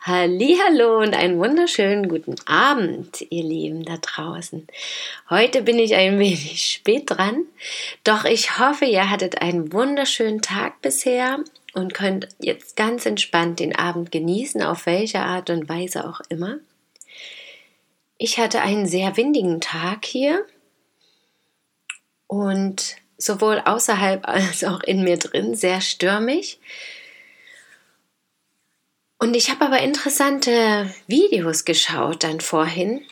[0.00, 4.66] Hallo und einen wunderschönen guten Abend, ihr Lieben da draußen.
[5.28, 7.44] Heute bin ich ein wenig spät dran,
[8.04, 11.40] doch ich hoffe, ihr hattet einen wunderschönen Tag bisher
[11.74, 16.58] und könnt jetzt ganz entspannt den Abend genießen, auf welche Art und Weise auch immer.
[18.18, 20.46] Ich hatte einen sehr windigen Tag hier
[22.28, 26.58] und sowohl außerhalb als auch in mir drin sehr stürmisch.
[29.18, 33.04] Und ich habe aber interessante Videos geschaut dann vorhin.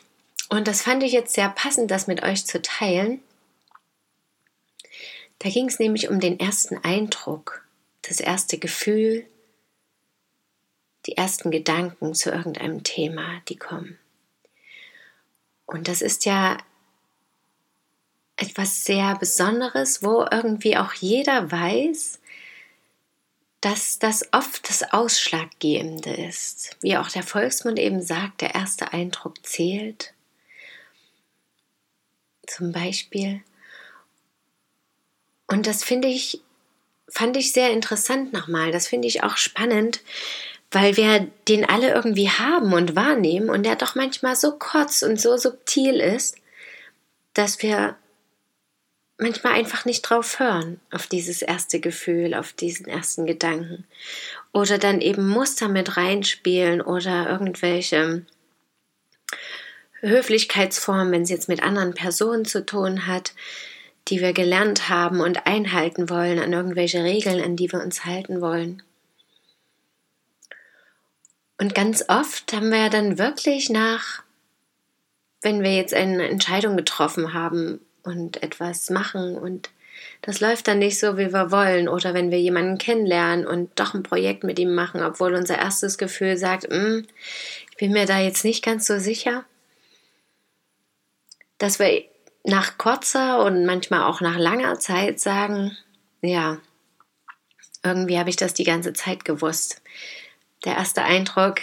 [0.49, 3.21] Und das fand ich jetzt sehr passend, das mit euch zu teilen.
[5.41, 7.65] Da ging es nämlich um den ersten Eindruck,
[8.03, 9.27] das erste Gefühl,
[11.07, 13.99] die ersten Gedanken zu irgendeinem Thema, die kommen.
[15.67, 16.59] Und das ist ja
[18.37, 22.21] etwas sehr Besonderes, wo irgendwie auch jeder weiß,
[23.67, 26.77] dass das oft das Ausschlaggebende ist.
[26.83, 30.15] Wie auch der Volksmund eben sagt, der erste Eindruck zählt.
[32.47, 33.43] Zum Beispiel.
[35.49, 36.43] Und das finde ich,
[37.09, 38.71] fand ich sehr interessant nochmal.
[38.71, 39.99] Das finde ich auch spannend,
[40.71, 45.21] weil wir den alle irgendwie haben und wahrnehmen und der doch manchmal so kurz und
[45.21, 46.37] so subtil ist,
[47.35, 47.97] dass wir
[49.19, 53.85] manchmal einfach nicht drauf hören, auf dieses erste Gefühl, auf diesen ersten Gedanken.
[54.53, 58.25] Oder dann eben Muster mit reinspielen oder irgendwelche
[60.01, 63.33] Höflichkeitsformen, wenn es jetzt mit anderen Personen zu tun hat,
[64.09, 68.41] die wir gelernt haben und einhalten wollen, an irgendwelche Regeln, an die wir uns halten
[68.41, 68.83] wollen.
[71.59, 74.23] Und ganz oft haben wir ja dann wirklich nach,
[75.41, 79.71] wenn wir jetzt eine Entscheidung getroffen haben, und etwas machen und
[80.23, 81.89] das läuft dann nicht so, wie wir wollen.
[81.89, 85.99] Oder wenn wir jemanden kennenlernen und doch ein Projekt mit ihm machen, obwohl unser erstes
[85.99, 87.07] Gefühl sagt, mm,
[87.71, 89.45] ich bin mir da jetzt nicht ganz so sicher,
[91.59, 92.05] dass wir
[92.45, 95.77] nach kurzer und manchmal auch nach langer Zeit sagen,
[96.23, 96.59] ja,
[97.83, 99.83] irgendwie habe ich das die ganze Zeit gewusst.
[100.65, 101.57] Der erste Eindruck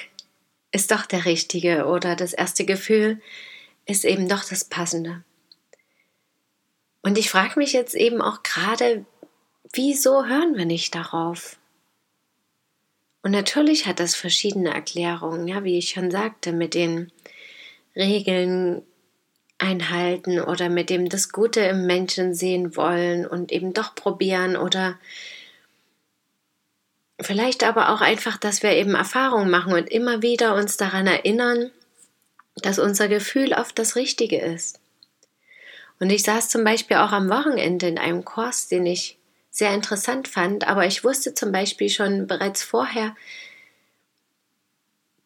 [0.72, 3.22] ist doch der richtige oder das erste Gefühl
[3.86, 5.24] ist eben doch das passende.
[7.04, 9.06] Und ich frage mich jetzt eben auch gerade,
[9.74, 11.58] wieso hören wir nicht darauf?
[13.22, 17.12] Und natürlich hat das verschiedene Erklärungen, ja, wie ich schon sagte, mit den
[17.96, 18.82] Regeln
[19.58, 24.98] einhalten oder mit dem das Gute im Menschen sehen wollen und eben doch probieren oder
[27.22, 31.72] vielleicht aber auch einfach, dass wir eben Erfahrungen machen und immer wieder uns daran erinnern,
[32.56, 34.83] dass unser Gefühl oft das Richtige ist.
[36.00, 39.18] Und ich saß zum Beispiel auch am Wochenende in einem Kurs, den ich
[39.52, 43.16] sehr interessant fand, aber ich wusste zum Beispiel schon bereits vorher,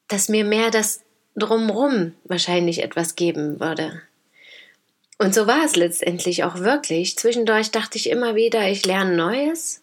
[0.08, 1.02] dass mir mehr das
[1.36, 4.02] drumrum wahrscheinlich etwas geben würde.
[5.18, 7.18] Und so war es letztendlich auch wirklich.
[7.18, 9.82] Zwischendurch dachte ich immer wieder, ich lerne Neues.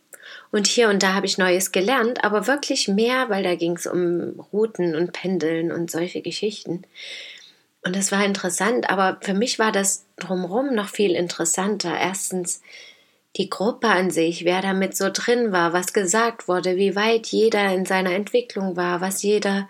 [0.50, 3.86] Und hier und da habe ich Neues gelernt, aber wirklich mehr, weil da ging es
[3.86, 6.84] um Routen und Pendeln und solche Geschichten.
[7.84, 11.94] Und das war interessant, aber für mich war das drumherum noch viel interessanter.
[11.96, 12.62] Erstens
[13.36, 17.74] die Gruppe an sich, wer damit so drin war, was gesagt wurde, wie weit jeder
[17.74, 19.68] in seiner Entwicklung war, was jeder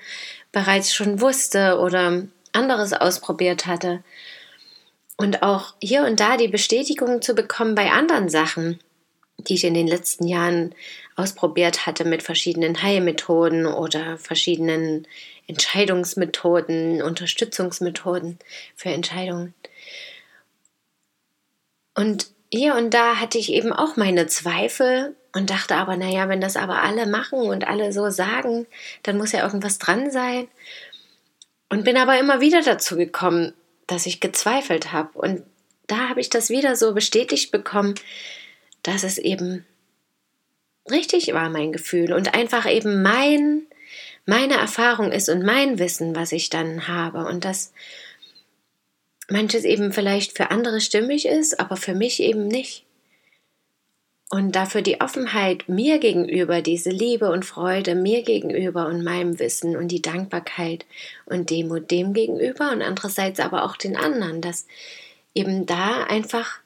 [0.52, 4.04] bereits schon wusste oder anderes ausprobiert hatte.
[5.16, 8.80] Und auch hier und da die Bestätigung zu bekommen bei anderen Sachen,
[9.38, 10.74] die ich in den letzten Jahren
[11.16, 15.06] ausprobiert hatte mit verschiedenen Heilmethoden oder verschiedenen
[15.46, 18.38] Entscheidungsmethoden, Unterstützungsmethoden
[18.74, 19.54] für Entscheidungen.
[21.94, 26.40] Und hier und da hatte ich eben auch meine Zweifel und dachte aber, naja, wenn
[26.40, 28.66] das aber alle machen und alle so sagen,
[29.02, 30.48] dann muss ja irgendwas dran sein.
[31.68, 33.52] Und bin aber immer wieder dazu gekommen,
[33.88, 35.18] dass ich gezweifelt habe.
[35.18, 35.42] Und
[35.86, 37.94] da habe ich das wieder so bestätigt bekommen,
[38.82, 39.66] dass es eben
[40.90, 42.12] richtig war, mein Gefühl.
[42.12, 43.66] Und einfach eben mein
[44.26, 47.72] meine Erfahrung ist und mein Wissen, was ich dann habe und dass
[49.28, 52.84] manches eben vielleicht für andere stimmig ist, aber für mich eben nicht.
[54.30, 59.76] und dafür die Offenheit mir gegenüber, diese Liebe und Freude mir gegenüber und meinem Wissen
[59.76, 60.86] und die Dankbarkeit
[61.26, 64.66] und Demut dem gegenüber und andererseits aber auch den anderen, dass
[65.34, 66.58] eben da einfach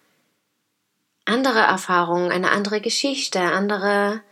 [1.29, 4.23] andere Erfahrungen, eine andere Geschichte, andere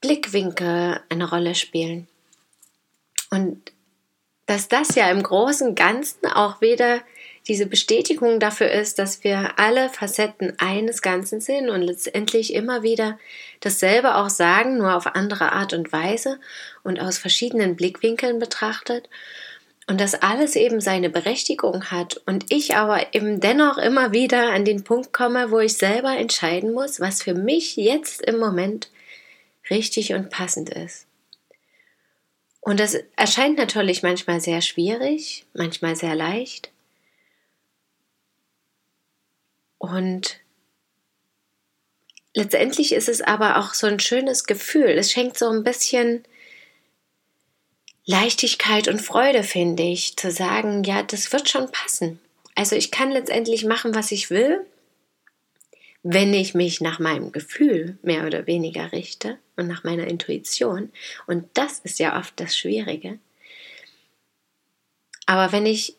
[0.00, 2.08] Blickwinkel eine Rolle spielen.
[3.30, 3.72] Und
[4.46, 7.00] dass das ja im großen Ganzen auch wieder
[7.48, 13.18] diese Bestätigung dafür ist, dass wir alle Facetten eines Ganzen sind und letztendlich immer wieder
[13.60, 16.38] dasselbe auch sagen, nur auf andere Art und Weise
[16.82, 19.08] und aus verschiedenen Blickwinkeln betrachtet
[19.86, 24.64] und dass alles eben seine Berechtigung hat und ich aber eben dennoch immer wieder an
[24.64, 28.90] den Punkt komme, wo ich selber entscheiden muss, was für mich jetzt im Moment
[29.70, 31.06] richtig und passend ist.
[32.60, 36.70] Und das erscheint natürlich manchmal sehr schwierig, manchmal sehr leicht.
[39.78, 40.38] Und
[42.34, 44.90] letztendlich ist es aber auch so ein schönes Gefühl.
[44.90, 46.24] Es schenkt so ein bisschen
[48.04, 52.18] Leichtigkeit und Freude, finde ich, zu sagen, ja, das wird schon passen.
[52.54, 54.66] Also ich kann letztendlich machen, was ich will,
[56.02, 60.90] wenn ich mich nach meinem Gefühl mehr oder weniger richte und nach meiner Intuition.
[61.26, 63.18] Und das ist ja oft das Schwierige.
[65.26, 65.96] Aber wenn ich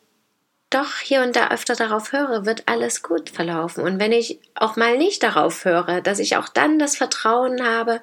[0.68, 3.82] doch hier und da öfter darauf höre, wird alles gut verlaufen.
[3.84, 8.02] Und wenn ich auch mal nicht darauf höre, dass ich auch dann das Vertrauen habe,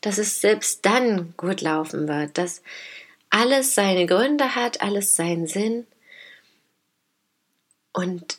[0.00, 2.62] dass es selbst dann gut laufen wird, dass
[3.30, 5.86] alles seine Gründe hat, alles seinen Sinn
[7.92, 8.38] und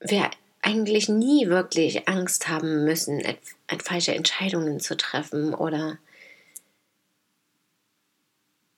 [0.00, 0.30] wir
[0.62, 3.22] eigentlich nie wirklich Angst haben müssen,
[3.82, 5.98] falsche Entscheidungen zu treffen oder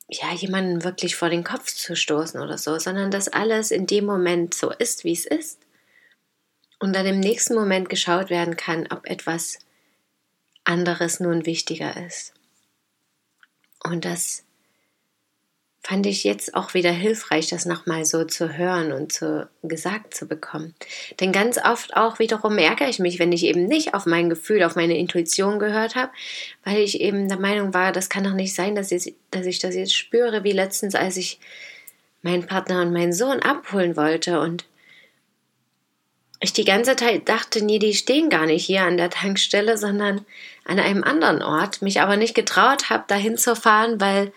[0.08, 4.06] ja, jemanden wirklich vor den Kopf zu stoßen oder so, sondern dass alles in dem
[4.06, 5.60] Moment so ist, wie es ist.
[6.78, 9.58] Und dann im nächsten Moment geschaut werden kann, ob etwas
[10.64, 12.32] anderes nun wichtiger ist.
[13.84, 14.44] Und das
[15.82, 20.26] fand ich jetzt auch wieder hilfreich, das nochmal so zu hören und zu, gesagt zu
[20.26, 20.74] bekommen.
[21.20, 24.64] Denn ganz oft auch wiederum ärgere ich mich, wenn ich eben nicht auf mein Gefühl,
[24.64, 26.10] auf meine Intuition gehört habe,
[26.64, 29.60] weil ich eben der Meinung war, das kann doch nicht sein, dass ich, dass ich
[29.60, 31.38] das jetzt spüre, wie letztens, als ich
[32.22, 34.64] meinen Partner und meinen Sohn abholen wollte und
[36.40, 40.24] ich die ganze Zeit dachte, nee, die stehen gar nicht hier an der Tankstelle, sondern
[40.64, 44.32] an einem anderen Ort, mich aber nicht getraut habe, dahin zu fahren, weil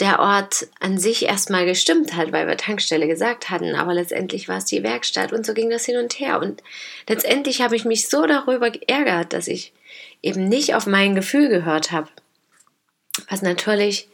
[0.00, 4.58] der Ort an sich erstmal gestimmt hat, weil wir Tankstelle gesagt hatten, aber letztendlich war
[4.58, 6.40] es die Werkstatt und so ging das hin und her.
[6.40, 6.62] Und
[7.08, 9.72] letztendlich habe ich mich so darüber geärgert, dass ich
[10.22, 12.08] eben nicht auf mein Gefühl gehört habe.
[13.28, 14.08] Was natürlich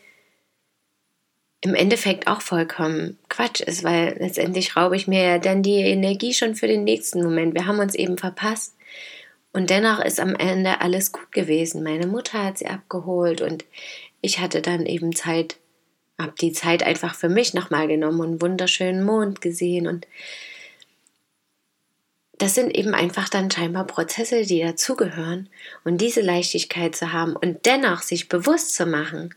[1.61, 6.35] im Endeffekt auch vollkommen Quatsch ist, weil letztendlich raube ich mir ja dann die Energie
[6.35, 7.55] schon für den nächsten Moment.
[7.55, 8.75] Wir haben uns eben verpasst.
[9.53, 11.83] Und dennoch ist am Ende alles gut gewesen.
[11.83, 13.65] Meine Mutter hat sie abgeholt und
[14.21, 15.57] ich hatte dann eben Zeit,
[16.21, 20.07] habe die Zeit einfach für mich nochmal genommen und einen wunderschönen Mond gesehen und
[22.39, 25.49] das sind eben einfach dann scheinbar Prozesse, die dazugehören
[25.85, 29.35] und diese Leichtigkeit zu haben und dennoch sich bewusst zu machen,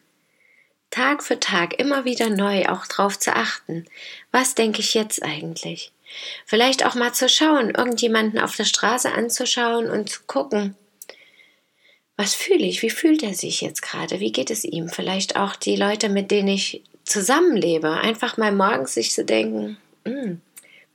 [0.89, 3.85] Tag für Tag immer wieder neu auch drauf zu achten,
[4.31, 5.91] was denke ich jetzt eigentlich?
[6.45, 10.75] Vielleicht auch mal zu schauen, irgendjemanden auf der Straße anzuschauen und zu gucken,
[12.17, 12.81] was fühle ich?
[12.81, 14.19] Wie fühlt er sich jetzt gerade?
[14.19, 14.89] Wie geht es ihm?
[14.89, 17.91] Vielleicht auch die Leute, mit denen ich zusammenlebe.
[17.91, 20.41] Einfach mal morgens sich zu denken, hm,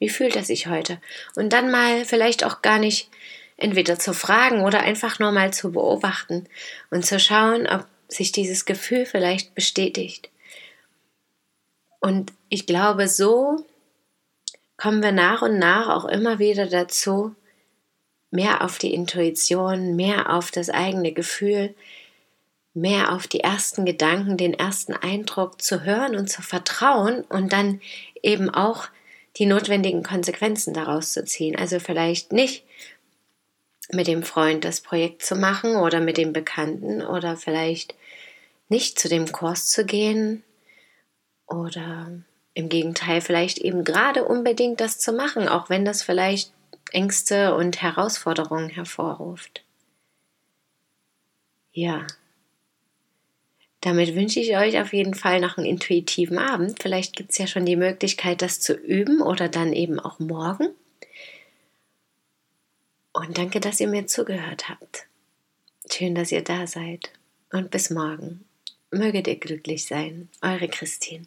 [0.00, 1.00] wie fühlt er sich heute?
[1.36, 3.08] Und dann mal vielleicht auch gar nicht
[3.56, 6.48] entweder zu fragen oder einfach nur mal zu beobachten
[6.90, 10.28] und zu schauen, ob sich dieses Gefühl vielleicht bestätigt.
[12.00, 13.64] Und ich glaube, so
[14.76, 17.36] kommen wir nach und nach auch immer wieder dazu,
[18.32, 21.74] mehr auf die Intuition, mehr auf das eigene Gefühl,
[22.74, 27.80] mehr auf die ersten Gedanken, den ersten Eindruck zu hören und zu vertrauen und dann
[28.22, 28.88] eben auch
[29.36, 31.56] die notwendigen Konsequenzen daraus zu ziehen.
[31.56, 32.64] Also vielleicht nicht
[33.90, 37.94] mit dem Freund das Projekt zu machen oder mit dem Bekannten oder vielleicht
[38.70, 40.42] nicht zu dem Kurs zu gehen
[41.46, 42.10] oder
[42.54, 46.52] im Gegenteil vielleicht eben gerade unbedingt das zu machen, auch wenn das vielleicht
[46.90, 49.64] Ängste und Herausforderungen hervorruft.
[51.72, 52.06] Ja.
[53.80, 56.82] Damit wünsche ich euch auf jeden Fall noch einen intuitiven Abend.
[56.82, 60.68] Vielleicht gibt es ja schon die Möglichkeit, das zu üben oder dann eben auch morgen.
[63.12, 65.06] Und danke, dass ihr mir zugehört habt.
[65.90, 67.12] Schön, dass ihr da seid.
[67.52, 68.44] Und bis morgen.
[68.90, 70.28] Möget ihr glücklich sein.
[70.40, 71.26] Eure Christine.